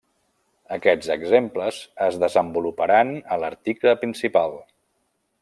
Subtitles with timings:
[0.77, 4.59] Aquests exemples es desenvoluparan a l'article principal.